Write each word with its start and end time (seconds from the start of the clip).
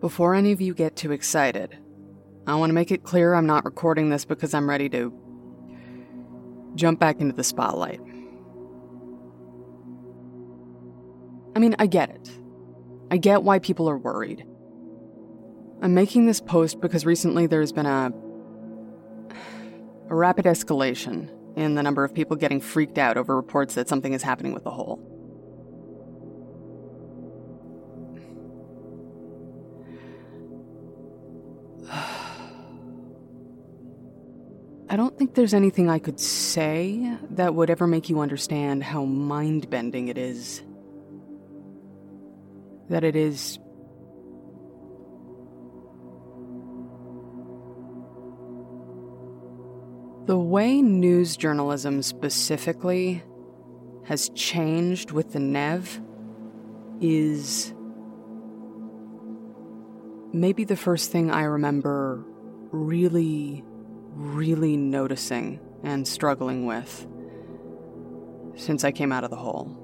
Before 0.00 0.34
any 0.34 0.52
of 0.52 0.60
you 0.60 0.74
get 0.74 0.96
too 0.96 1.12
excited, 1.12 1.76
I 2.46 2.54
want 2.54 2.70
to 2.70 2.74
make 2.74 2.90
it 2.90 3.04
clear 3.04 3.34
I'm 3.34 3.46
not 3.46 3.66
recording 3.66 4.08
this 4.08 4.24
because 4.24 4.54
I'm 4.54 4.68
ready 4.68 4.88
to 4.88 5.12
jump 6.74 6.98
back 6.98 7.20
into 7.20 7.34
the 7.34 7.44
spotlight. 7.44 8.00
I 11.54 11.58
mean, 11.58 11.76
I 11.78 11.86
get 11.86 12.10
it. 12.10 12.30
I 13.10 13.18
get 13.18 13.42
why 13.42 13.58
people 13.58 13.90
are 13.90 13.98
worried. 13.98 14.46
I'm 15.82 15.92
making 15.92 16.26
this 16.26 16.40
post 16.40 16.80
because 16.80 17.04
recently 17.04 17.46
there's 17.46 17.72
been 17.72 17.86
a 17.86 18.12
a 20.08 20.14
rapid 20.14 20.44
escalation 20.44 21.30
in 21.56 21.74
the 21.74 21.82
number 21.82 22.04
of 22.04 22.14
people 22.14 22.36
getting 22.36 22.60
freaked 22.60 22.98
out 22.98 23.16
over 23.16 23.36
reports 23.36 23.74
that 23.74 23.88
something 23.88 24.12
is 24.12 24.22
happening 24.22 24.52
with 24.52 24.64
the 24.64 24.70
hole. 24.70 24.98
I 34.90 34.96
don't 34.96 35.16
think 35.16 35.34
there's 35.34 35.54
anything 35.54 35.88
I 35.88 36.00
could 36.00 36.18
say 36.18 37.16
that 37.30 37.54
would 37.54 37.70
ever 37.70 37.86
make 37.86 38.08
you 38.08 38.18
understand 38.18 38.82
how 38.82 39.04
mind 39.04 39.70
bending 39.70 40.08
it 40.08 40.18
is. 40.18 40.64
That 42.88 43.04
it 43.04 43.14
is. 43.14 43.60
The 50.26 50.36
way 50.36 50.82
news 50.82 51.36
journalism 51.36 52.02
specifically 52.02 53.22
has 54.06 54.28
changed 54.30 55.12
with 55.12 55.32
the 55.32 55.38
Nev 55.38 56.00
is 57.00 57.72
maybe 60.32 60.64
the 60.64 60.74
first 60.74 61.12
thing 61.12 61.30
I 61.30 61.44
remember 61.44 62.24
really 62.72 63.64
really 64.14 64.76
noticing 64.76 65.60
and 65.82 66.06
struggling 66.06 66.66
with 66.66 67.06
since 68.56 68.84
I 68.84 68.92
came 68.92 69.12
out 69.12 69.24
of 69.24 69.30
the 69.30 69.36
hole. 69.36 69.76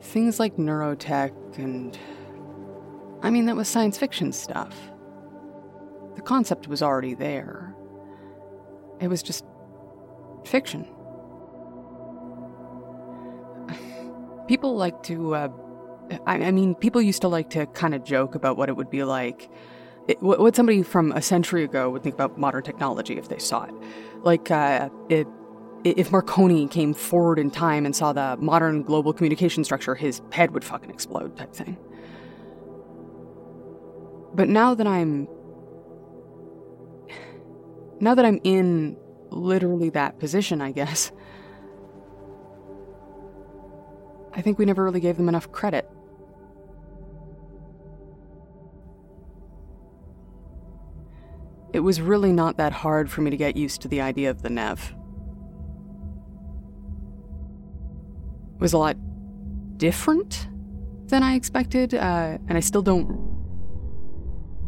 Things 0.00 0.38
like 0.38 0.56
neurotech 0.56 1.32
and. 1.58 1.98
I 3.22 3.30
mean, 3.30 3.46
that 3.46 3.56
was 3.56 3.68
science 3.68 3.96
fiction 3.96 4.32
stuff. 4.32 4.76
The 6.14 6.20
concept 6.20 6.68
was 6.68 6.82
already 6.82 7.14
there. 7.14 7.74
It 9.00 9.08
was 9.08 9.22
just 9.22 9.44
fiction. 10.44 10.86
People 14.46 14.76
like 14.76 15.02
to 15.04 15.34
uh, 15.34 15.48
I, 16.26 16.44
I 16.44 16.50
mean, 16.50 16.74
people 16.74 17.00
used 17.00 17.22
to 17.22 17.28
like 17.28 17.50
to 17.50 17.66
kind 17.66 17.94
of 17.94 18.04
joke 18.04 18.34
about 18.34 18.56
what 18.56 18.68
it 18.68 18.76
would 18.76 18.90
be 18.90 19.04
like. 19.04 19.50
It, 20.06 20.22
what 20.22 20.54
somebody 20.54 20.82
from 20.82 21.12
a 21.12 21.22
century 21.22 21.64
ago 21.64 21.88
would 21.90 22.02
think 22.02 22.14
about 22.14 22.38
modern 22.38 22.62
technology 22.62 23.16
if 23.16 23.28
they 23.28 23.38
saw 23.38 23.64
it. 23.64 23.74
Like, 24.22 24.50
uh, 24.50 24.90
it, 25.08 25.26
if 25.84 26.12
Marconi 26.12 26.66
came 26.68 26.94
forward 26.94 27.38
in 27.38 27.50
time 27.50 27.86
and 27.86 27.94
saw 27.94 28.12
the 28.12 28.36
modern 28.38 28.82
global 28.82 29.12
communication 29.12 29.64
structure, 29.64 29.94
his 29.94 30.20
head 30.32 30.50
would 30.52 30.64
fucking 30.64 30.90
explode, 30.90 31.36
type 31.36 31.54
thing. 31.54 31.76
But 34.34 34.48
now 34.48 34.74
that 34.74 34.86
I'm. 34.86 35.28
Now 38.00 38.14
that 38.14 38.24
I'm 38.24 38.40
in 38.44 38.96
literally 39.30 39.88
that 39.90 40.18
position, 40.18 40.60
I 40.60 40.72
guess, 40.72 41.12
I 44.34 44.42
think 44.42 44.58
we 44.58 44.64
never 44.64 44.82
really 44.82 45.00
gave 45.00 45.16
them 45.16 45.28
enough 45.28 45.52
credit. 45.52 45.88
It 51.74 51.80
was 51.80 52.00
really 52.00 52.32
not 52.32 52.56
that 52.58 52.72
hard 52.72 53.10
for 53.10 53.20
me 53.20 53.32
to 53.32 53.36
get 53.36 53.56
used 53.56 53.82
to 53.82 53.88
the 53.88 54.00
idea 54.00 54.30
of 54.30 54.42
the 54.42 54.48
Nev. 54.48 54.94
It 58.54 58.60
was 58.60 58.72
a 58.72 58.78
lot 58.78 58.96
different 59.76 60.46
than 61.06 61.24
I 61.24 61.34
expected, 61.34 61.92
uh, 61.92 62.38
and 62.48 62.56
I 62.56 62.60
still 62.60 62.80
don't 62.80 63.08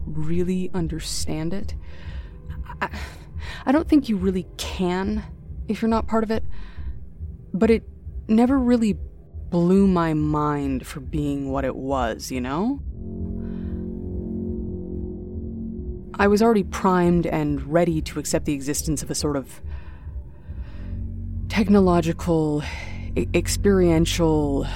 really 0.04 0.68
understand 0.74 1.54
it. 1.54 1.76
I, 2.82 2.88
I 3.64 3.70
don't 3.70 3.88
think 3.88 4.08
you 4.08 4.16
really 4.16 4.48
can 4.56 5.22
if 5.68 5.82
you're 5.82 5.88
not 5.88 6.08
part 6.08 6.24
of 6.24 6.32
it, 6.32 6.42
but 7.54 7.70
it 7.70 7.84
never 8.26 8.58
really 8.58 8.94
blew 9.50 9.86
my 9.86 10.12
mind 10.12 10.84
for 10.84 10.98
being 10.98 11.50
what 11.50 11.64
it 11.64 11.76
was, 11.76 12.32
you 12.32 12.40
know? 12.40 12.82
I 16.18 16.28
was 16.28 16.40
already 16.40 16.64
primed 16.64 17.26
and 17.26 17.62
ready 17.70 18.00
to 18.02 18.18
accept 18.18 18.46
the 18.46 18.54
existence 18.54 19.02
of 19.02 19.10
a 19.10 19.14
sort 19.14 19.36
of 19.36 19.60
technological, 21.48 22.62
I- 23.16 23.28
experiential 23.34 24.66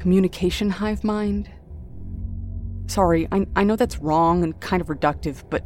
communication 0.00 0.70
hive 0.70 1.04
mind. 1.04 1.50
Sorry, 2.86 3.28
I, 3.30 3.46
I 3.54 3.64
know 3.64 3.76
that's 3.76 3.98
wrong 3.98 4.42
and 4.42 4.58
kind 4.60 4.80
of 4.80 4.88
reductive, 4.88 5.44
but 5.48 5.64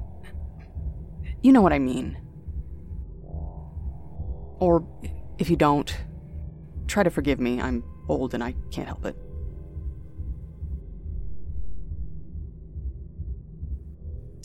you 1.42 1.52
know 1.52 1.62
what 1.62 1.72
I 1.72 1.78
mean. 1.78 2.18
Or 4.58 4.86
if 5.38 5.48
you 5.50 5.56
don't, 5.56 5.96
try 6.88 7.04
to 7.04 7.10
forgive 7.10 7.38
me. 7.38 7.60
I'm 7.60 7.84
old 8.08 8.34
and 8.34 8.42
I 8.42 8.54
can't 8.70 8.88
help 8.88 9.04
it. 9.04 9.16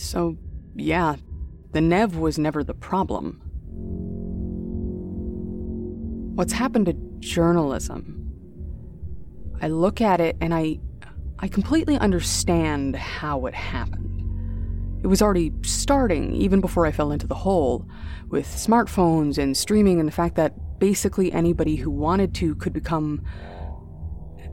So, 0.01 0.37
yeah, 0.75 1.15
the 1.73 1.81
Nev 1.81 2.17
was 2.17 2.37
never 2.39 2.63
the 2.63 2.73
problem. 2.73 3.39
What's 6.35 6.53
happened 6.53 6.87
to 6.87 6.93
journalism? 7.19 8.17
I 9.61 9.67
look 9.67 10.01
at 10.01 10.19
it 10.19 10.37
and 10.41 10.53
I 10.53 10.79
I 11.39 11.47
completely 11.47 11.97
understand 11.97 12.95
how 12.95 13.45
it 13.45 13.53
happened. 13.53 14.07
It 15.03 15.07
was 15.07 15.21
already 15.21 15.51
starting 15.63 16.33
even 16.35 16.61
before 16.61 16.85
I 16.85 16.91
fell 16.91 17.11
into 17.11 17.27
the 17.27 17.35
hole, 17.35 17.87
with 18.29 18.47
smartphones 18.47 19.37
and 19.37 19.55
streaming 19.55 19.99
and 19.99 20.07
the 20.07 20.13
fact 20.13 20.35
that 20.35 20.79
basically 20.79 21.31
anybody 21.31 21.75
who 21.75 21.89
wanted 21.89 22.35
to 22.35 22.55
could 22.55 22.73
become 22.73 23.23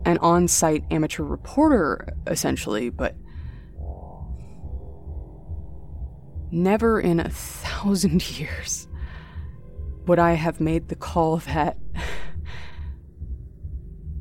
an 0.05 0.19
on 0.19 0.49
site 0.49 0.85
amateur 0.91 1.25
reporter, 1.25 2.15
essentially, 2.27 2.89
but 2.91 3.15
never 6.51 7.01
in 7.01 7.21
a 7.21 7.29
thousand 7.29 8.29
years 8.39 8.89
would 10.07 10.19
I 10.19 10.33
have 10.33 10.61
made 10.61 10.89
the 10.89 10.97
call 10.97 11.37
that. 11.39 11.79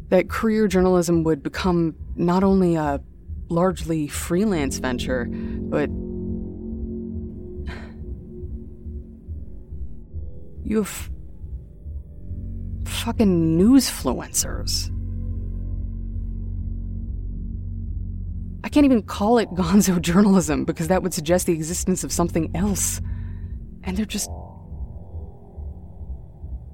that 0.10 0.30
career 0.30 0.68
journalism 0.68 1.24
would 1.24 1.44
become 1.44 1.96
not 2.16 2.44
only 2.44 2.76
a 2.76 3.02
largely 3.50 4.08
freelance 4.08 4.78
venture, 4.80 5.26
but 5.30 5.90
You 10.64 10.78
have 10.78 11.10
fucking 12.86 13.58
newsfluencers. 13.58 14.92
I 18.68 18.70
can't 18.70 18.84
even 18.84 19.02
call 19.02 19.38
it 19.38 19.50
gonzo 19.52 20.02
journalism 20.02 20.66
because 20.66 20.90
that 20.90 21.02
would 21.02 21.14
suggest 21.14 21.46
the 21.46 21.54
existence 21.54 22.04
of 22.04 22.12
something 22.12 22.54
else. 22.54 23.00
And 23.86 23.96
there 23.96 24.04
just. 24.04 24.30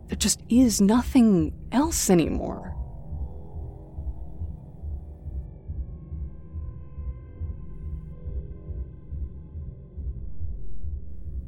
There 0.07 0.17
just 0.17 0.41
is 0.49 0.81
nothing 0.81 1.53
else 1.71 2.09
anymore. 2.09 2.75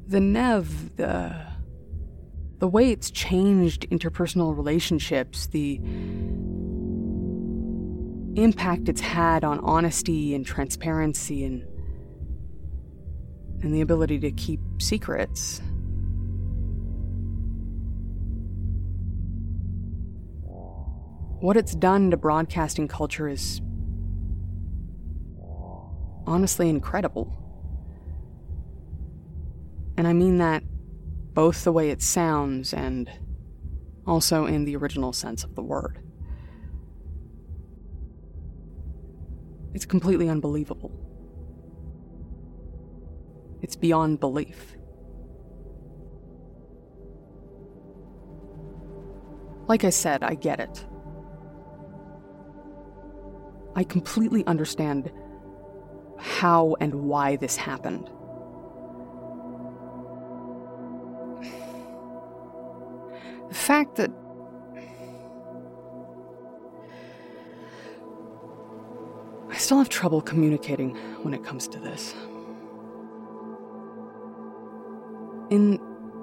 The 0.07 0.19
Nev, 0.19 0.95
the 0.97 1.43
the 2.59 2.67
way 2.67 2.91
it's 2.91 3.09
changed 3.09 3.89
interpersonal 3.89 4.55
relationships, 4.55 5.47
the 5.47 5.81
impact 8.35 8.89
it's 8.89 9.01
had 9.01 9.43
on 9.43 9.59
honesty 9.59 10.35
and 10.35 10.45
transparency 10.45 11.43
and 11.43 11.65
and 13.61 13.73
the 13.73 13.81
ability 13.81 14.19
to 14.19 14.31
keep 14.31 14.59
secrets. 14.79 15.61
What 21.39 21.57
it's 21.57 21.73
done 21.73 22.11
to 22.11 22.17
broadcasting 22.17 22.87
culture 22.87 23.27
is 23.27 23.61
honestly 26.27 26.69
incredible. 26.69 27.35
And 29.97 30.07
I 30.07 30.13
mean 30.13 30.37
that 30.39 30.63
both 31.33 31.63
the 31.63 31.71
way 31.71 31.89
it 31.89 32.01
sounds 32.01 32.73
and 32.73 33.09
also 34.05 34.45
in 34.45 34.65
the 34.65 34.75
original 34.75 35.13
sense 35.13 35.43
of 35.43 35.55
the 35.55 35.63
word. 35.63 36.04
It's 39.75 39.85
completely 39.85 40.29
unbelievable. 40.29 40.89
It's 43.61 43.75
beyond 43.75 44.21
belief. 44.21 44.77
Like 49.67 49.83
I 49.83 49.89
said, 49.89 50.23
I 50.23 50.35
get 50.35 50.61
it. 50.61 50.85
I 53.75 53.83
completely 53.83 54.45
understand 54.47 55.11
how 56.17 56.77
and 56.79 56.95
why 56.95 57.35
this 57.35 57.57
happened. 57.57 58.09
The 63.49 63.53
fact 63.53 63.97
that 63.97 64.11
still 69.65 69.79
have 69.79 69.89
trouble 69.89 70.21
communicating 70.21 70.95
when 71.23 71.33
it 71.33 71.43
comes 71.43 71.67
to 71.67 71.79
this. 71.79 72.13
In 75.49 75.79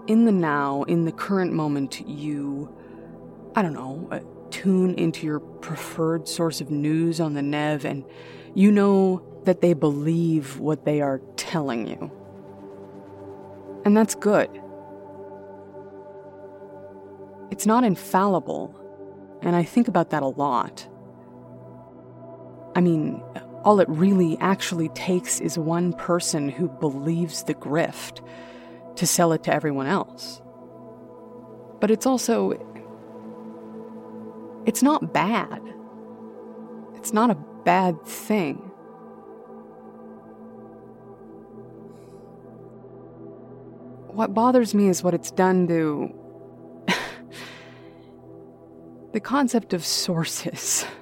in 0.06 0.24
the 0.26 0.32
now, 0.32 0.84
in 0.84 1.04
the 1.04 1.12
current 1.12 1.52
moment, 1.52 2.06
you 2.06 2.72
I 3.56 3.62
don't 3.62 3.74
know, 3.74 4.08
uh, 4.12 4.20
tune 4.50 4.94
into 4.94 5.26
your 5.26 5.40
preferred 5.40 6.28
source 6.28 6.60
of 6.60 6.70
news 6.70 7.20
on 7.20 7.34
the 7.34 7.42
Nev 7.42 7.84
and 7.84 8.04
you 8.54 8.70
know 8.70 9.22
that 9.44 9.60
they 9.60 9.72
believe 9.72 10.60
what 10.60 10.84
they 10.84 11.00
are 11.00 11.20
telling 11.36 11.88
you. 11.88 12.12
And 13.84 13.96
that's 13.96 14.14
good. 14.14 14.48
It's 17.50 17.66
not 17.66 17.82
infallible, 17.82 18.72
and 19.42 19.56
I 19.56 19.64
think 19.64 19.88
about 19.88 20.10
that 20.10 20.22
a 20.22 20.28
lot. 20.28 20.88
I 22.74 22.80
mean, 22.80 23.22
all 23.64 23.80
it 23.80 23.88
really 23.88 24.36
actually 24.40 24.88
takes 24.90 25.40
is 25.40 25.58
one 25.58 25.92
person 25.92 26.48
who 26.48 26.68
believes 26.68 27.44
the 27.44 27.54
grift 27.54 28.26
to 28.96 29.06
sell 29.06 29.32
it 29.32 29.42
to 29.44 29.54
everyone 29.54 29.86
else. 29.86 30.40
But 31.80 31.90
it's 31.90 32.06
also. 32.06 32.52
It's 34.66 34.82
not 34.82 35.12
bad. 35.12 35.60
It's 36.94 37.12
not 37.12 37.30
a 37.30 37.34
bad 37.64 38.00
thing. 38.04 38.56
What 44.08 44.34
bothers 44.34 44.74
me 44.74 44.88
is 44.88 45.02
what 45.02 45.14
it's 45.14 45.30
done 45.30 45.66
to. 45.68 46.14
the 49.12 49.20
concept 49.20 49.72
of 49.72 49.84
sources. 49.84 50.86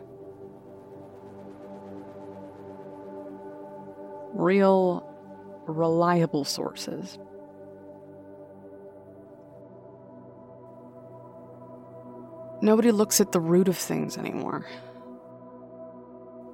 Real, 4.41 5.07
reliable 5.67 6.45
sources. 6.45 7.19
Nobody 12.63 12.91
looks 12.91 13.21
at 13.21 13.33
the 13.33 13.41
root 13.41 13.69
of 13.69 13.77
things 13.77 14.17
anymore. 14.17 14.67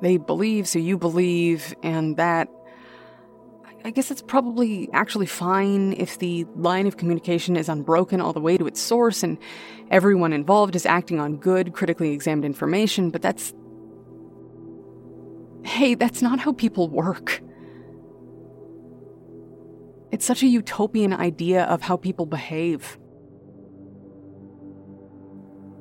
They 0.03 0.17
believe, 0.17 0.67
so 0.67 0.81
you 0.81 0.99
believe, 0.99 1.75
and 1.85 2.17
that. 2.17 2.49
I 3.85 3.91
guess 3.91 4.11
it's 4.11 4.23
probably 4.23 4.89
actually 4.93 5.27
fine 5.27 5.93
if 5.93 6.19
the 6.19 6.44
line 6.56 6.89
of 6.89 6.97
communication 6.97 7.56
is 7.56 7.69
unbroken 7.69 8.21
all 8.21 8.32
the 8.32 8.41
way 8.41 8.56
to 8.56 8.67
its 8.67 8.81
source 8.81 9.23
and 9.23 9.39
everyone 9.93 10.32
involved 10.32 10.75
is 10.75 10.87
acting 10.87 11.21
on 11.21 11.37
good, 11.37 11.73
critically 11.73 12.11
examined 12.11 12.47
information, 12.47 13.11
but 13.11 13.23
that's. 13.23 13.55
Hey, 15.62 15.94
that's 15.94 16.21
not 16.21 16.41
how 16.41 16.53
people 16.53 16.89
work. 16.89 17.43
It's 20.12 20.25
such 20.25 20.43
a 20.43 20.47
utopian 20.47 21.12
idea 21.12 21.64
of 21.64 21.82
how 21.82 21.97
people 21.97 22.26
behave. 22.26 22.99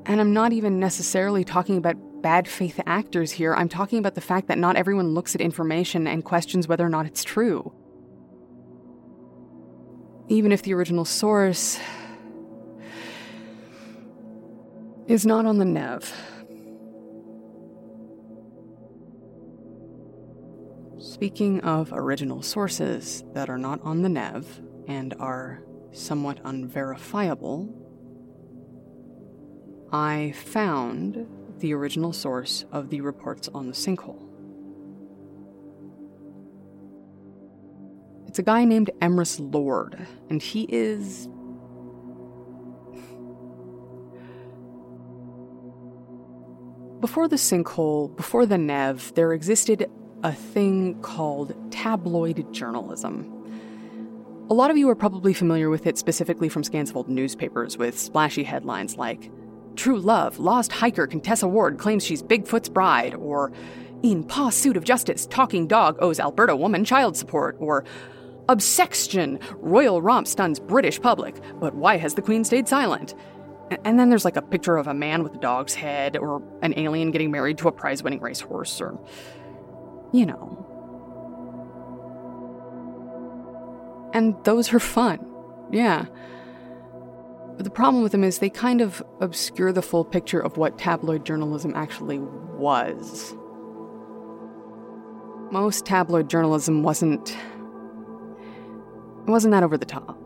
And 0.05 0.21
I'm 0.21 0.33
not 0.33 0.53
even 0.53 0.79
necessarily 0.79 1.43
talking 1.43 1.77
about 1.77 1.95
bad 2.21 2.47
faith 2.47 2.79
actors 2.85 3.31
here. 3.31 3.53
I'm 3.53 3.69
talking 3.69 3.99
about 3.99 4.15
the 4.15 4.21
fact 4.21 4.47
that 4.47 4.57
not 4.57 4.75
everyone 4.75 5.13
looks 5.13 5.35
at 5.35 5.41
information 5.41 6.07
and 6.07 6.23
questions 6.23 6.67
whether 6.67 6.85
or 6.85 6.89
not 6.89 7.05
it's 7.05 7.23
true. 7.23 7.71
Even 10.27 10.51
if 10.51 10.63
the 10.63 10.73
original 10.73 11.05
source 11.05 11.79
is 15.07 15.25
not 15.25 15.45
on 15.45 15.59
the 15.59 15.65
Nev. 15.65 16.11
Speaking 21.15 21.61
of 21.61 21.93
original 21.93 22.41
sources 22.41 23.23
that 23.31 23.49
are 23.49 23.57
not 23.57 23.79
on 23.83 24.01
the 24.01 24.09
Nev 24.09 24.59
and 24.85 25.13
are 25.17 25.63
somewhat 25.93 26.41
unverifiable, 26.43 27.73
I 29.93 30.33
found 30.35 31.25
the 31.59 31.73
original 31.73 32.11
source 32.11 32.65
of 32.73 32.89
the 32.89 32.99
reports 32.99 33.47
on 33.53 33.67
the 33.67 33.71
sinkhole. 33.71 34.27
It's 38.27 38.39
a 38.39 38.43
guy 38.43 38.65
named 38.65 38.91
Emrys 39.01 39.39
Lord, 39.39 40.05
and 40.29 40.41
he 40.41 40.63
is. 40.63 41.29
Before 46.99 47.29
the 47.29 47.37
sinkhole, 47.37 48.13
before 48.17 48.45
the 48.45 48.57
Nev, 48.57 49.13
there 49.15 49.31
existed 49.31 49.89
a 50.25 50.33
thing 50.33 50.99
called 51.03 51.53
tabloid 51.71 52.51
journalism. 52.51 53.31
A 54.49 54.55
lot 54.55 54.71
of 54.71 54.77
you 54.77 54.89
are 54.89 54.95
probably 54.95 55.35
familiar 55.35 55.69
with 55.69 55.85
it 55.85 55.99
specifically 55.99 56.49
from 56.49 56.63
scans 56.63 56.89
of 56.89 56.97
old 56.97 57.07
newspapers 57.07 57.77
with 57.77 57.95
splashy 57.99 58.43
headlines 58.43 58.97
like 58.97 59.31
True 59.75 59.99
Love, 59.99 60.39
Lost 60.39 60.71
Hiker 60.71 61.05
Contessa 61.05 61.47
Ward 61.47 61.77
claims 61.77 62.03
she's 62.03 62.23
Bigfoot's 62.23 62.69
bride, 62.69 63.13
or 63.13 63.51
In 64.01 64.23
Pursuit 64.23 64.75
of 64.75 64.83
Justice, 64.83 65.27
Talking 65.27 65.67
Dog 65.67 65.95
owes 65.99 66.19
Alberta 66.19 66.55
woman 66.55 66.83
child 66.83 67.15
support, 67.15 67.55
or 67.59 67.85
Obsextion, 68.49 69.39
Royal 69.57 70.01
Romp 70.01 70.27
stuns 70.27 70.59
British 70.59 70.99
public, 70.99 71.39
but 71.59 71.75
why 71.75 71.97
has 71.97 72.15
the 72.15 72.23
Queen 72.23 72.43
stayed 72.43 72.67
silent? 72.67 73.13
And 73.83 73.99
then 73.99 74.09
there's 74.09 74.25
like 74.25 74.37
a 74.37 74.41
picture 74.41 74.77
of 74.77 74.87
a 74.87 74.93
man 74.95 75.21
with 75.21 75.35
a 75.35 75.39
dog's 75.39 75.75
head, 75.75 76.17
or 76.17 76.41
an 76.63 76.73
alien 76.77 77.11
getting 77.11 77.29
married 77.29 77.59
to 77.59 77.67
a 77.67 77.71
prize 77.71 78.01
winning 78.01 78.21
racehorse, 78.21 78.81
or, 78.81 78.99
you 80.15 80.25
know. 80.25 80.51
And 84.13 84.35
those 84.45 84.71
are 84.73 84.79
fun. 84.79 85.19
Yeah. 85.71 86.05
But 87.57 87.63
the 87.63 87.69
problem 87.69 88.01
with 88.01 88.11
them 88.11 88.23
is 88.23 88.39
they 88.39 88.49
kind 88.49 88.81
of 88.81 89.03
obscure 89.19 89.71
the 89.71 89.81
full 89.81 90.05
picture 90.05 90.39
of 90.39 90.57
what 90.57 90.77
tabloid 90.77 91.25
journalism 91.25 91.73
actually 91.75 92.19
was. 92.19 93.35
Most 95.51 95.85
tabloid 95.85 96.29
journalism 96.29 96.83
wasn't. 96.83 97.37
Wasn't 99.27 99.51
that 99.51 99.63
over 99.63 99.77
the 99.77 99.85
top. 99.85 100.21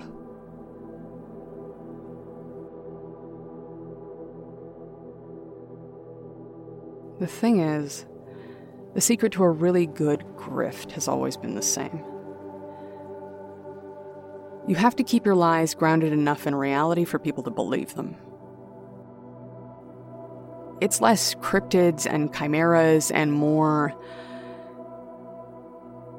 The 7.20 7.28
thing 7.28 7.60
is, 7.60 8.06
the 9.00 9.06
secret 9.06 9.32
to 9.32 9.44
a 9.44 9.50
really 9.50 9.88
good 9.88 10.26
grift 10.36 10.92
has 10.92 11.08
always 11.08 11.38
been 11.38 11.56
the 11.56 11.62
same. 11.62 12.04
You 14.68 14.76
have 14.76 14.94
to 14.98 15.06
keep 15.06 15.26
your 15.26 15.36
lies 15.36 15.74
grounded 15.74 16.12
enough 16.12 16.46
in 16.46 16.54
reality 16.54 17.06
for 17.06 17.18
people 17.18 17.42
to 17.44 17.50
believe 17.50 17.96
them. 17.96 18.18
It's 20.82 21.00
less 21.00 21.34
cryptids 21.36 22.06
and 22.06 22.36
chimeras 22.36 23.10
and 23.10 23.32
more 23.32 23.94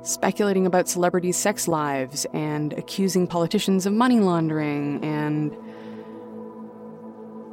speculating 0.03 0.65
about 0.65 0.89
celebrities' 0.89 1.37
sex 1.37 1.69
lives 1.69 2.25
and 2.33 2.73
accusing 2.73 3.27
politicians 3.27 3.85
of 3.85 3.93
money 3.93 4.21
laundering 4.21 5.05
and 5.05 5.55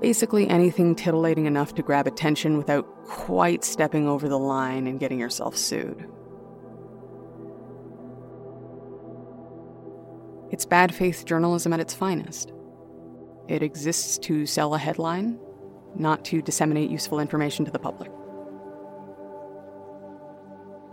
basically 0.02 0.48
anything 0.48 0.96
titillating 0.96 1.46
enough 1.46 1.74
to 1.76 1.82
grab 1.82 2.08
attention 2.08 2.58
without 2.58 2.86
quite 3.06 3.64
stepping 3.64 4.08
over 4.08 4.30
the 4.30 4.40
line 4.40 4.88
and 4.88 5.00
getting 5.00 5.20
yourself 5.20 5.58
sued. 5.58 6.08
It's 10.52 10.66
bad 10.66 10.94
faith 10.94 11.26
journalism 11.26 11.74
at 11.74 11.80
its 11.80 11.94
finest. 11.94 12.54
It 13.48 13.64
exists 13.64 14.18
to 14.20 14.46
sell 14.46 14.76
a 14.76 14.80
headline, 14.80 15.40
not 15.96 16.24
to 16.26 16.42
disseminate 16.42 16.90
useful 16.90 17.20
information 17.20 17.66
to 17.66 17.72
the 17.72 17.80
public. 17.80 18.12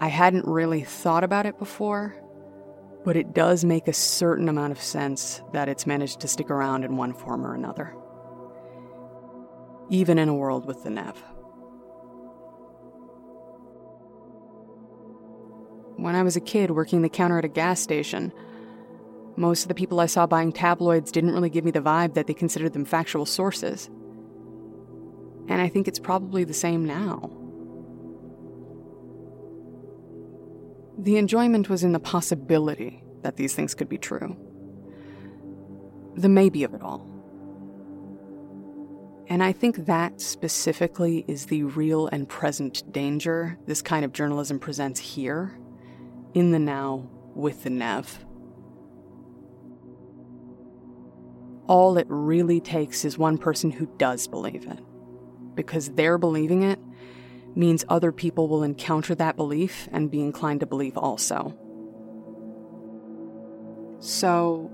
I 0.00 0.08
hadn't 0.08 0.46
really 0.46 0.82
thought 0.82 1.24
about 1.24 1.46
it 1.46 1.58
before, 1.58 2.16
but 3.04 3.16
it 3.16 3.32
does 3.32 3.64
make 3.64 3.86
a 3.86 3.92
certain 3.92 4.48
amount 4.48 4.72
of 4.72 4.80
sense 4.80 5.42
that 5.52 5.68
it's 5.68 5.86
managed 5.86 6.20
to 6.20 6.28
stick 6.28 6.50
around 6.50 6.84
in 6.84 6.96
one 6.96 7.12
form 7.12 7.46
or 7.46 7.54
another. 7.54 7.94
Even 9.90 10.18
in 10.18 10.28
a 10.28 10.34
world 10.34 10.66
with 10.66 10.82
the 10.82 10.90
Nev. 10.90 11.22
When 15.96 16.14
I 16.14 16.22
was 16.22 16.36
a 16.36 16.40
kid 16.40 16.70
working 16.70 17.02
the 17.02 17.08
counter 17.08 17.38
at 17.38 17.44
a 17.44 17.48
gas 17.48 17.80
station, 17.80 18.32
most 19.36 19.62
of 19.62 19.68
the 19.68 19.74
people 19.74 20.00
I 20.00 20.06
saw 20.06 20.26
buying 20.26 20.52
tabloids 20.52 21.12
didn't 21.12 21.32
really 21.32 21.50
give 21.50 21.64
me 21.64 21.70
the 21.70 21.80
vibe 21.80 22.14
that 22.14 22.26
they 22.26 22.34
considered 22.34 22.72
them 22.72 22.84
factual 22.84 23.26
sources. 23.26 23.88
And 25.48 25.60
I 25.60 25.68
think 25.68 25.88
it's 25.88 25.98
probably 25.98 26.44
the 26.44 26.54
same 26.54 26.84
now. 26.84 27.30
The 30.98 31.16
enjoyment 31.16 31.68
was 31.68 31.84
in 31.84 31.92
the 31.92 32.00
possibility 32.00 33.02
that 33.22 33.36
these 33.36 33.54
things 33.54 33.74
could 33.74 33.88
be 33.88 33.98
true. 33.98 34.36
The 36.16 36.28
maybe 36.28 36.62
of 36.64 36.74
it 36.74 36.82
all. 36.82 37.13
And 39.34 39.42
I 39.42 39.50
think 39.50 39.86
that 39.86 40.20
specifically 40.20 41.24
is 41.26 41.46
the 41.46 41.64
real 41.64 42.06
and 42.06 42.28
present 42.28 42.92
danger 42.92 43.58
this 43.66 43.82
kind 43.82 44.04
of 44.04 44.12
journalism 44.12 44.60
presents 44.60 45.00
here, 45.00 45.58
in 46.34 46.52
the 46.52 46.60
now, 46.60 47.10
with 47.34 47.64
the 47.64 47.70
Nev. 47.70 48.24
All 51.66 51.98
it 51.98 52.06
really 52.08 52.60
takes 52.60 53.04
is 53.04 53.18
one 53.18 53.36
person 53.36 53.72
who 53.72 53.88
does 53.98 54.28
believe 54.28 54.68
it. 54.68 54.78
Because 55.56 55.88
they're 55.88 56.16
believing 56.16 56.62
it 56.62 56.78
means 57.56 57.84
other 57.88 58.12
people 58.12 58.46
will 58.46 58.62
encounter 58.62 59.16
that 59.16 59.34
belief 59.34 59.88
and 59.90 60.12
be 60.12 60.20
inclined 60.20 60.60
to 60.60 60.66
believe 60.66 60.96
also. 60.96 61.58
So, 63.98 64.70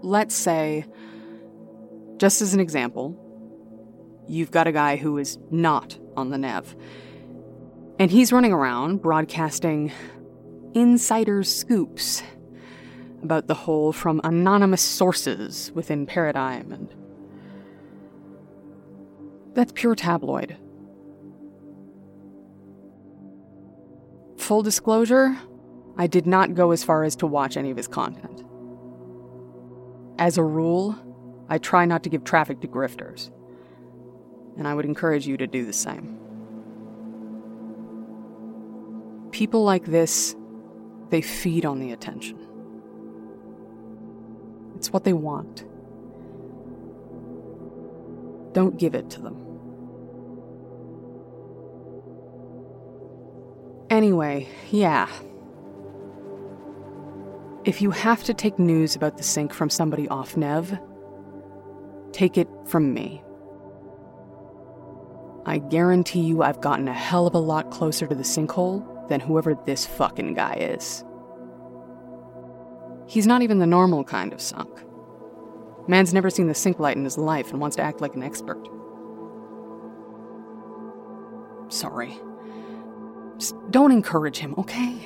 let's 0.00 0.34
say, 0.34 0.86
just 2.16 2.40
as 2.40 2.54
an 2.54 2.60
example, 2.60 3.18
you've 4.28 4.50
got 4.50 4.66
a 4.66 4.72
guy 4.72 4.96
who 4.96 5.18
is 5.18 5.38
not 5.50 5.98
on 6.16 6.30
the 6.30 6.38
Nev. 6.38 6.74
And 7.98 8.10
he's 8.10 8.32
running 8.32 8.52
around 8.52 9.02
broadcasting 9.02 9.92
insider 10.74 11.42
scoops 11.42 12.22
about 13.22 13.46
the 13.46 13.54
hole 13.54 13.92
from 13.92 14.20
anonymous 14.24 14.82
sources 14.82 15.70
within 15.74 16.06
Paradigm 16.06 16.72
and 16.72 16.88
that's 19.54 19.72
pure 19.74 19.94
tabloid. 19.94 20.56
Full 24.38 24.62
disclosure, 24.62 25.36
I 25.96 26.06
did 26.06 26.26
not 26.26 26.54
go 26.54 26.70
as 26.70 26.82
far 26.82 27.04
as 27.04 27.14
to 27.16 27.26
watch 27.26 27.56
any 27.56 27.70
of 27.70 27.76
his 27.76 27.86
content. 27.86 28.44
As 30.18 30.38
a 30.38 30.42
rule, 30.42 30.96
I 31.48 31.58
try 31.58 31.84
not 31.84 32.02
to 32.04 32.08
give 32.08 32.24
traffic 32.24 32.60
to 32.62 32.68
grifters, 32.68 33.30
and 34.56 34.68
I 34.68 34.74
would 34.74 34.84
encourage 34.84 35.26
you 35.26 35.36
to 35.36 35.46
do 35.46 35.64
the 35.64 35.72
same. 35.72 36.18
People 39.30 39.64
like 39.64 39.86
this, 39.86 40.36
they 41.10 41.22
feed 41.22 41.64
on 41.64 41.80
the 41.80 41.92
attention. 41.92 42.38
It's 44.76 44.92
what 44.92 45.04
they 45.04 45.12
want. 45.12 45.64
Don't 48.52 48.78
give 48.78 48.94
it 48.94 49.08
to 49.10 49.22
them. 49.22 49.38
Anyway, 53.88 54.48
yeah. 54.70 55.08
If 57.64 57.80
you 57.80 57.90
have 57.90 58.24
to 58.24 58.34
take 58.34 58.58
news 58.58 58.96
about 58.96 59.16
the 59.16 59.22
sink 59.22 59.52
from 59.52 59.70
somebody 59.70 60.08
off 60.08 60.36
Nev, 60.36 60.78
take 62.12 62.36
it 62.36 62.48
from 62.66 62.92
me. 62.92 63.22
I 65.44 65.58
guarantee 65.58 66.20
you 66.20 66.42
I've 66.42 66.60
gotten 66.60 66.88
a 66.88 66.94
hell 66.94 67.26
of 67.26 67.34
a 67.34 67.38
lot 67.38 67.70
closer 67.70 68.06
to 68.06 68.14
the 68.14 68.22
sinkhole 68.22 69.08
than 69.08 69.20
whoever 69.20 69.54
this 69.66 69.84
fucking 69.84 70.34
guy 70.34 70.54
is. 70.54 71.04
He's 73.06 73.26
not 73.26 73.42
even 73.42 73.58
the 73.58 73.66
normal 73.66 74.04
kind 74.04 74.32
of 74.32 74.40
sunk. 74.40 74.70
Man's 75.88 76.14
never 76.14 76.30
seen 76.30 76.46
the 76.46 76.54
sink 76.54 76.78
light 76.78 76.96
in 76.96 77.04
his 77.04 77.18
life 77.18 77.50
and 77.50 77.60
wants 77.60 77.76
to 77.76 77.82
act 77.82 78.00
like 78.00 78.14
an 78.14 78.22
expert. 78.22 78.68
Sorry. 81.68 82.18
Just 83.38 83.56
don't 83.70 83.90
encourage 83.90 84.38
him, 84.38 84.54
okay? 84.58 85.02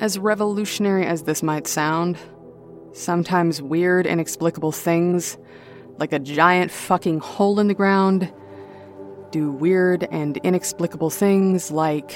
As 0.00 0.18
revolutionary 0.18 1.06
as 1.06 1.22
this 1.22 1.42
might 1.42 1.68
sound, 1.68 2.18
sometimes 2.92 3.62
weird, 3.62 4.06
inexplicable 4.06 4.72
things, 4.72 5.38
like 5.98 6.12
a 6.12 6.18
giant 6.18 6.70
fucking 6.70 7.20
hole 7.20 7.60
in 7.60 7.68
the 7.68 7.74
ground, 7.74 8.32
do 9.30 9.50
weird 9.50 10.06
and 10.10 10.36
inexplicable 10.38 11.10
things 11.10 11.70
like 11.70 12.12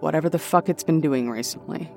whatever 0.00 0.28
the 0.28 0.38
fuck 0.38 0.68
it's 0.68 0.84
been 0.84 1.00
doing 1.00 1.30
recently. 1.30 1.90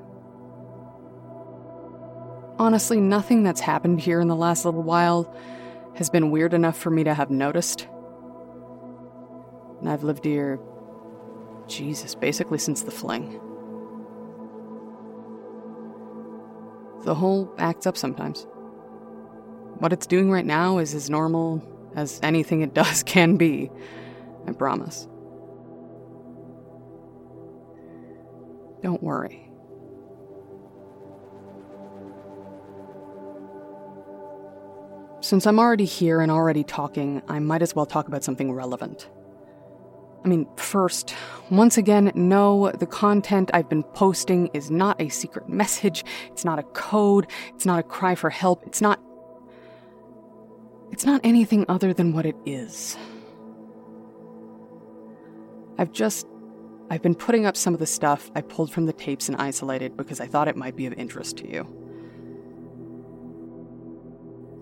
Honestly, 2.57 2.99
nothing 2.99 3.43
that's 3.43 3.61
happened 3.61 3.99
here 3.99 4.19
in 4.19 4.27
the 4.27 4.35
last 4.35 4.65
little 4.65 4.83
while 4.83 5.33
has 5.95 6.09
been 6.09 6.31
weird 6.31 6.53
enough 6.53 6.77
for 6.77 6.89
me 6.89 7.03
to 7.03 7.13
have 7.13 7.29
noticed. 7.29 7.87
And 9.79 9.89
I've 9.89 10.03
lived 10.03 10.25
here, 10.25 10.59
Jesus, 11.67 12.15
basically 12.15 12.59
since 12.59 12.83
the 12.83 12.91
fling. 12.91 13.39
The 17.03 17.15
hole 17.15 17.51
acts 17.57 17.87
up 17.87 17.97
sometimes. 17.97 18.45
What 19.81 19.91
it's 19.91 20.05
doing 20.05 20.29
right 20.29 20.45
now 20.45 20.77
is 20.77 20.93
as 20.93 21.09
normal 21.09 21.59
as 21.95 22.19
anything 22.21 22.61
it 22.61 22.71
does 22.75 23.01
can 23.01 23.35
be, 23.35 23.71
I 24.45 24.51
promise. 24.51 25.07
Don't 28.83 29.01
worry. 29.01 29.49
Since 35.21 35.47
I'm 35.47 35.57
already 35.57 35.85
here 35.85 36.21
and 36.21 36.31
already 36.31 36.63
talking, 36.63 37.23
I 37.27 37.39
might 37.39 37.63
as 37.63 37.75
well 37.75 37.87
talk 37.87 38.07
about 38.07 38.23
something 38.23 38.51
relevant. 38.51 39.09
I 40.23 40.27
mean, 40.27 40.45
first, 40.57 41.15
once 41.49 41.79
again, 41.79 42.11
no, 42.13 42.71
the 42.71 42.85
content 42.85 43.49
I've 43.51 43.67
been 43.67 43.81
posting 43.81 44.51
is 44.53 44.69
not 44.69 45.01
a 45.01 45.09
secret 45.09 45.49
message, 45.49 46.05
it's 46.27 46.45
not 46.45 46.59
a 46.59 46.63
code, 46.63 47.25
it's 47.55 47.65
not 47.65 47.79
a 47.79 47.83
cry 47.83 48.13
for 48.13 48.29
help, 48.29 48.63
it's 48.67 48.79
not. 48.79 48.99
It's 50.91 51.05
not 51.05 51.21
anything 51.23 51.65
other 51.69 51.93
than 51.93 52.13
what 52.13 52.25
it 52.25 52.35
is. 52.45 52.97
I've 55.77 55.91
just 55.91 56.27
I've 56.91 57.01
been 57.01 57.15
putting 57.15 57.45
up 57.45 57.55
some 57.55 57.73
of 57.73 57.79
the 57.79 57.87
stuff 57.87 58.29
I 58.35 58.41
pulled 58.41 58.71
from 58.71 58.85
the 58.85 58.91
tapes 58.91 59.29
and 59.29 59.41
isolated 59.41 59.95
because 59.95 60.19
I 60.19 60.27
thought 60.27 60.49
it 60.49 60.57
might 60.57 60.75
be 60.75 60.85
of 60.87 60.93
interest 60.93 61.37
to 61.37 61.49
you. 61.49 61.65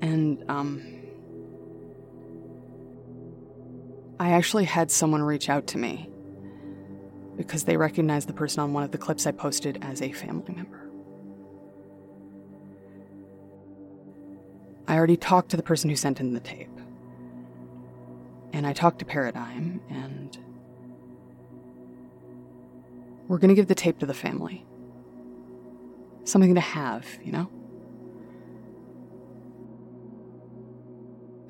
And, 0.02 0.44
um. 0.48 0.84
I 4.20 4.32
actually 4.34 4.66
had 4.66 4.92
someone 4.92 5.24
reach 5.24 5.50
out 5.50 5.66
to 5.68 5.80
me 5.80 6.12
because 7.36 7.64
they 7.64 7.78
recognized 7.78 8.30
the 8.30 8.34
person 8.34 8.60
on 8.60 8.74
one 8.74 8.84
of 8.84 8.92
the 8.92 8.98
clips 9.00 9.26
I 9.26 9.32
posted 9.32 9.80
as 9.82 10.02
a 10.04 10.12
family 10.12 10.54
member. 10.54 10.79
I 14.90 14.98
already 14.98 15.18
talked 15.18 15.50
to 15.52 15.58
the 15.58 15.62
person 15.62 15.88
who 15.88 15.96
sent 15.96 16.20
in 16.20 16.34
the 16.34 16.40
tape. 16.40 16.68
And 18.52 18.66
I 18.66 18.74
talked 18.74 18.98
to 19.00 19.06
Paradigm, 19.06 19.80
and 19.88 20.36
we're 23.28 23.38
to 23.38 23.54
give 23.54 23.68
the 23.68 23.76
tape 23.76 24.00
to 24.00 24.08
the 24.08 24.16
family. 24.16 24.66
Something 26.24 26.56
to 26.56 26.62
have, 26.62 27.06
you 27.24 27.32
know? 27.32 27.52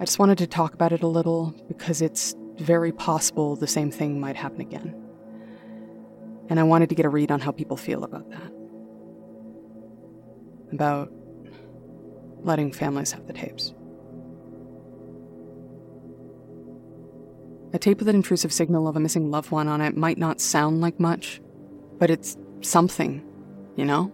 I 0.01 0.05
just 0.05 0.19
wanted 0.19 0.38
to 0.39 0.48
talk 0.48 0.74
about 0.74 0.91
it 0.91 1.01
a 1.01 1.08
little 1.08 1.55
because 1.69 2.01
it's 2.01 2.36
very 2.58 2.91
possible 2.91 3.55
the 3.55 3.67
same 3.67 3.89
thing 3.89 4.19
might 4.19 4.36
happen 4.36 4.60
again. 4.60 4.93
And 6.50 6.60
I 6.60 6.63
wanted 6.63 6.89
to 6.89 6.96
get 6.96 7.05
a 7.05 7.10
read 7.10 7.31
on 7.31 7.39
how 7.39 7.51
people 7.51 7.77
feel 7.77 8.03
about 8.03 8.29
that. 8.31 8.51
About 10.74 11.13
letting 12.43 12.72
families 12.72 13.12
have 13.12 13.27
the 13.27 13.34
tapes. 13.34 13.74
A 17.72 17.77
tape 17.77 18.00
with 18.00 18.10
an 18.10 18.15
intrusive 18.15 18.51
signal 18.51 18.88
of 18.88 18.96
a 18.96 19.00
missing 19.00 19.29
loved 19.29 19.51
one 19.51 19.67
on 19.67 19.81
it 19.81 19.96
might 19.96 20.17
not 20.17 20.41
sound 20.41 20.81
like 20.81 21.00
much, 21.00 21.39
but 22.00 22.10
it's 22.10 22.38
something, 22.62 23.24
you 23.75 23.86
know? 23.86 24.12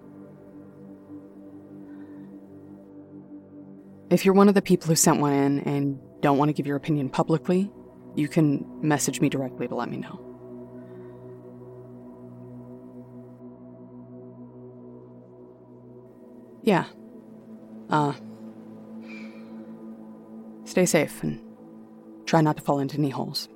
If 4.09 4.25
you're 4.25 4.33
one 4.33 4.49
of 4.49 4.55
the 4.55 4.61
people 4.61 4.87
who 4.87 4.95
sent 4.95 5.19
one 5.19 5.33
in 5.33 5.59
and 5.61 5.99
don't 6.21 6.37
want 6.37 6.49
to 6.49 6.53
give 6.53 6.67
your 6.67 6.75
opinion 6.75 7.09
publicly, 7.09 7.71
you 8.15 8.27
can 8.27 8.65
message 8.81 9.21
me 9.21 9.29
directly 9.29 9.67
to 9.67 9.75
let 9.75 9.89
me 9.89 9.97
know. 9.97 10.21
Yeah. 16.63 16.85
Ah. 17.89 18.09
Uh, 18.09 18.13
stay 20.65 20.85
safe 20.85 21.23
and 21.23 21.39
try 22.25 22.41
not 22.41 22.57
to 22.57 22.63
fall 22.63 22.79
into 22.79 22.99
knee 22.99 23.09
holes. 23.09 23.49